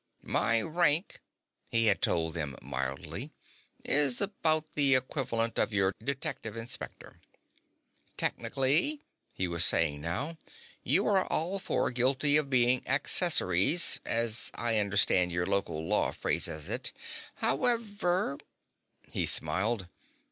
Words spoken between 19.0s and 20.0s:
He smiled.